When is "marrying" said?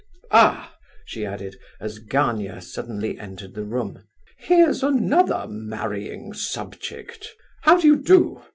5.47-6.33